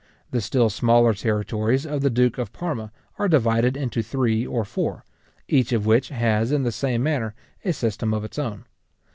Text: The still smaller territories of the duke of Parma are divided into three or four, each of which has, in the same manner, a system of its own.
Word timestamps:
The 0.31 0.41
still 0.41 0.71
smaller 0.71 1.13
territories 1.13 1.85
of 1.85 2.01
the 2.01 2.09
duke 2.09 2.39
of 2.39 2.51
Parma 2.51 2.91
are 3.19 3.27
divided 3.27 3.77
into 3.77 4.01
three 4.01 4.47
or 4.47 4.65
four, 4.65 5.05
each 5.47 5.71
of 5.73 5.85
which 5.85 6.09
has, 6.09 6.51
in 6.51 6.63
the 6.63 6.71
same 6.71 7.03
manner, 7.03 7.35
a 7.63 7.71
system 7.71 8.11
of 8.11 8.23
its 8.23 8.39
own. 8.39 8.65